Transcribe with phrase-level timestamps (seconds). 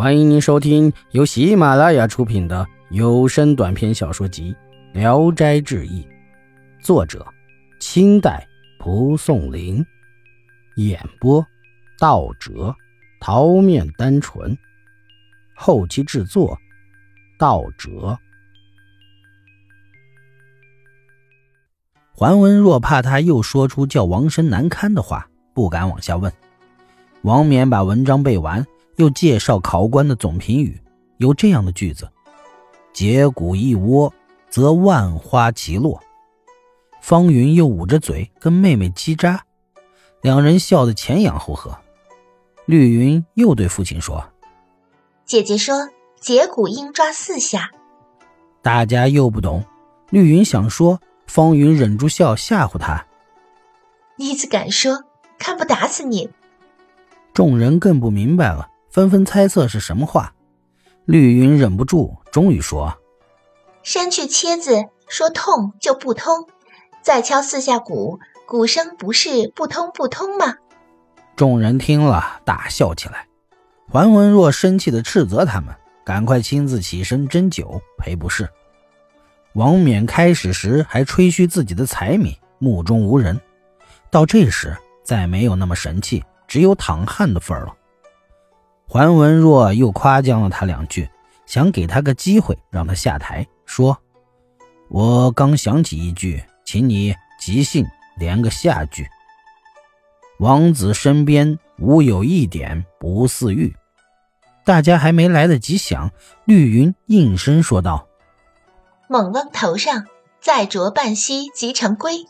[0.00, 4.56] 欢迎您收听由喜马拉雅出品的有声短篇小说集
[4.98, 6.02] 《聊斋志异》，
[6.82, 7.22] 作者：
[7.80, 8.48] 清代
[8.78, 9.84] 蒲松龄，
[10.76, 11.46] 演播：
[11.98, 12.74] 道哲、
[13.20, 14.56] 桃面单纯，
[15.54, 16.58] 后期制作：
[17.38, 18.18] 道哲。
[22.14, 26.32] 桓文若怕他又说出叫王生难堪的话，不敢往下问。
[27.20, 28.66] 王冕把文章背完。
[29.00, 30.78] 又介绍考官的总评语，
[31.16, 32.10] 有这样的句子
[32.92, 34.12] ：“结骨一窝，
[34.50, 36.02] 则万花齐落。”
[37.00, 39.38] 方云又捂着嘴跟妹妹叽喳，
[40.20, 41.78] 两人笑得前仰后合。
[42.66, 44.22] 绿云又对父亲说
[45.24, 45.88] ：“姐姐说
[46.20, 47.70] 结骨应抓四下。”
[48.60, 49.64] 大家又不懂。
[50.10, 53.06] 绿云想说，方云忍住笑吓唬他
[54.16, 55.04] ：“你怎敢说？
[55.38, 56.28] 看不打死你！”
[57.32, 58.68] 众人更不明白了。
[58.90, 60.34] 纷纷猜测是什么话，
[61.04, 62.98] 绿云忍不住，终于说
[63.84, 66.46] ：“扇去切子，说痛就不通；
[67.00, 70.56] 再敲四下鼓，鼓声不是不通不通吗？”
[71.36, 73.28] 众人听了，大笑起来。
[73.88, 75.72] 桓文若生气地斥责他们，
[76.04, 78.48] 赶快亲自起身斟酒赔不是。
[79.54, 83.40] 王冕开始时还吹嘘自己的才名，目中无人，
[84.10, 87.74] 到这时再没有那么神气，只有淌汗的份儿了。
[88.92, 91.08] 桓文若又夸奖了他两句，
[91.46, 93.96] 想给他个机会让他下台，说
[94.90, 97.86] ：“我刚想起一句，请你即兴
[98.18, 99.06] 连个下句。
[100.40, 103.76] 王子身边无有一点不似玉。”
[104.66, 106.10] 大家还没来得及想，
[106.44, 108.08] 绿云应声说道
[109.08, 110.06] ：“猛翁头上
[110.40, 112.26] 再着半溪即成龟。”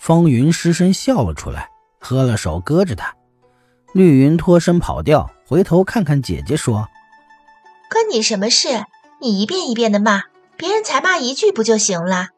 [0.00, 1.68] 方云失声笑了出来，
[2.00, 3.14] 喝了手搁着他。
[3.92, 5.30] 绿云脱身跑掉。
[5.48, 6.90] 回头看看姐姐，说
[7.90, 8.84] ：“关你什么事？
[9.18, 10.24] 你一遍一遍的骂，
[10.58, 12.28] 别人才骂一句不就行了？”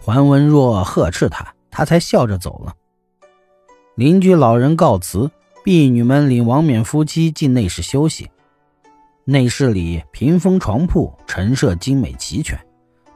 [0.00, 2.72] 桓文若呵斥他，他才笑着走了。
[3.96, 5.30] 邻居老人告辞，
[5.62, 8.30] 婢女们领王冕夫妻进内室休息。
[9.24, 12.58] 内室里屏风床铺陈设精美齐全，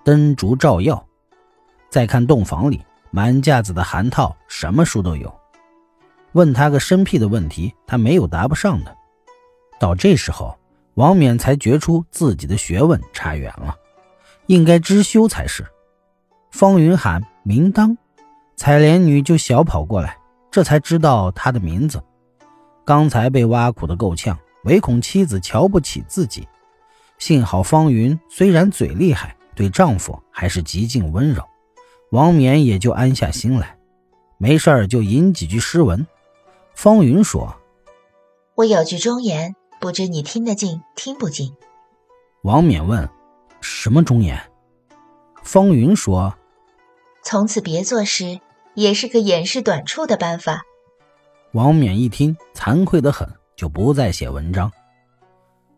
[0.05, 1.03] 灯烛照耀。
[1.89, 5.40] 再看洞房里满架子的函套，什么书都有。
[6.33, 8.97] 问他个生僻的问题，他没有答不上的。
[9.79, 10.57] 到这时候，
[10.95, 13.75] 王冕才觉出自己的学问差远了，
[14.47, 15.67] 应该知修才是。
[16.51, 17.97] 方云喊明当，
[18.57, 20.19] 采莲女就小跑过来，
[20.51, 22.03] 这才知道他的名字。
[22.85, 26.47] 刚才被挖苦的够呛，唯恐妻子瞧不起自己。
[27.19, 31.43] 幸好方云虽然嘴厉害，对丈夫还是极尽温柔，
[32.11, 33.77] 王冕也就安下心来，
[34.39, 36.07] 没事儿就吟几句诗文。
[36.83, 37.61] 方云说
[38.57, 41.55] ：“我有句忠言，不知你听得进听不进？”
[42.43, 43.07] 王冕问
[43.61, 44.51] ：“什么忠言？”
[45.45, 46.39] 方云说
[47.23, 48.41] ：“从此别作诗，
[48.73, 50.63] 也是个掩饰短处的办法。”
[51.53, 54.73] 王冕一听，惭愧的很，就不再写文章。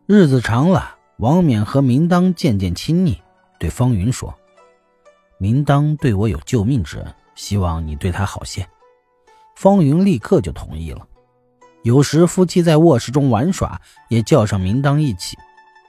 [0.06, 3.20] 日子长了，王冕和明当渐渐亲昵，
[3.58, 4.32] 对方云说
[5.36, 8.64] ：“明当对我有救命之恩，希望你对他好些。”
[9.54, 11.06] 方云立刻就同意了。
[11.82, 15.36] 有时夫妻在卧室中玩耍，也叫上明当一起，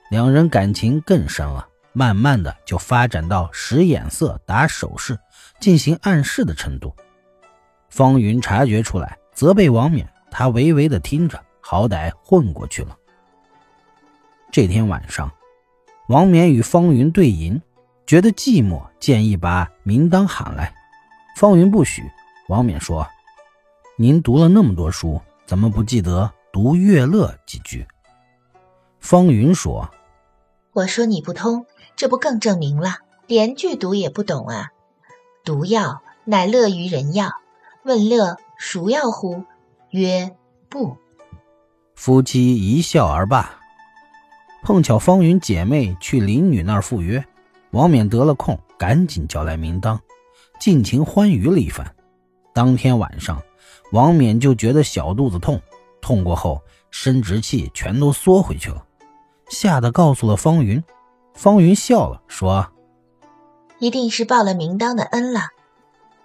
[0.09, 1.67] 两人感情更深了。
[1.95, 5.15] 慢慢的就发展到使眼色、打手势、
[5.59, 6.91] 进行暗示的程度。
[7.91, 12.97] 方云察觉出来，责备王冕，他微微的听着，好歹混过去了。
[14.51, 15.31] 这天晚上，
[16.07, 17.61] 王冕与方云对饮，
[18.07, 20.73] 觉得寂寞，建议把明当喊来。
[21.37, 22.01] 方云不许。
[22.47, 23.07] 王冕说。
[23.95, 27.85] 您读了那么多书，怎么不记得读乐乐几句？
[28.99, 29.87] 方云说
[30.73, 32.97] ：“我说你不通，这不更证明了？
[33.27, 34.71] 连句读也不懂啊！
[35.43, 37.29] 毒药乃乐于人药，
[37.83, 39.43] 问乐孰药乎？
[39.91, 40.35] 曰
[40.69, 40.97] 不。”
[41.93, 43.59] 夫妻一笑而罢。
[44.63, 47.23] 碰巧方云姐妹去林女那儿赴约，
[47.69, 50.01] 王冕得了空，赶紧叫来明当，
[50.59, 51.95] 尽情欢愉了一番。
[52.55, 53.39] 当天晚上。
[53.93, 55.61] 王冕就觉得小肚子痛，
[56.01, 56.59] 痛过后
[56.89, 58.83] 生殖器全都缩回去了，
[59.49, 60.83] 吓得告诉了方云。
[61.35, 62.71] 方云笑了，说
[63.77, 65.41] ：“一定是报了明当的恩了。”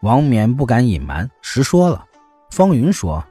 [0.00, 2.06] 王冕不敢隐瞒，实说了。
[2.50, 3.22] 方云说：“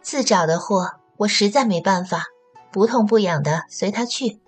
[0.00, 2.24] 自找的祸，我实在没办法，
[2.72, 4.40] 不痛不痒的随他去。”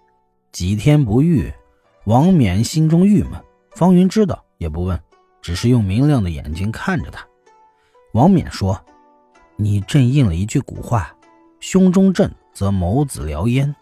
[0.53, 1.53] 几天不遇，
[2.07, 3.33] 王冕心中郁闷。
[3.73, 4.99] 方云知道，也不问，
[5.43, 7.27] 只是用明亮的眼睛看着他。
[8.17, 8.83] 王冕说
[9.57, 11.15] ：“你正应了一句古话，
[11.61, 13.77] 胸中正则眸子燎烟。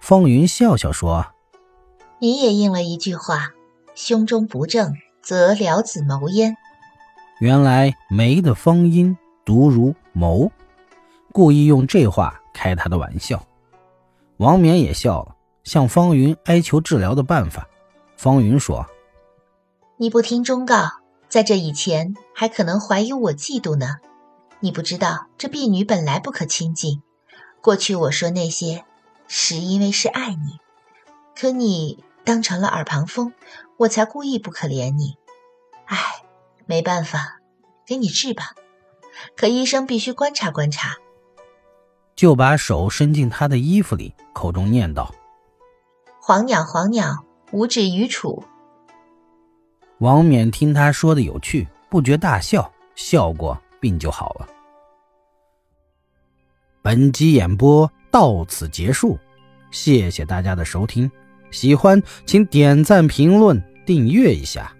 [0.00, 1.24] 方云笑笑说
[2.20, 3.52] ：“你也应了一句话，
[3.94, 4.92] 胸中不正，
[5.22, 6.58] 则燎子谋烟。”
[7.40, 10.52] 原来梅的方音读如谋，
[11.32, 13.42] 故意用这话开他的玩笑。
[14.36, 17.66] 王冕也笑了，向方云哀求治疗的办法。
[18.14, 18.84] 方云说
[19.96, 20.76] ：“你不听忠告，
[21.32, 23.96] 在这以前还可能怀疑我嫉妒呢。
[24.60, 27.02] 你不知道这婢女本来不可亲近。
[27.62, 28.84] 过去我说那些，
[29.28, 30.58] 是因为是爱你，
[31.34, 33.32] 可你当成了耳旁风，
[33.78, 35.14] 我才故意不可怜你。
[35.86, 35.96] 唉。”
[36.66, 37.40] 没办法，
[37.86, 38.52] 给你治吧。
[39.34, 40.96] 可医生必须观察观察。
[42.14, 45.14] 就把手伸进他的衣服里，口中念道
[46.20, 48.44] ：“黄鸟，黄鸟，五指于楚。”
[50.02, 54.48] 王冕听他说的有趣，不觉大笑，笑过病就好了。
[56.82, 59.16] 本集演播到此结束，
[59.70, 61.08] 谢谢大家的收听。
[61.52, 64.74] 喜欢请点赞、评论、订阅一下。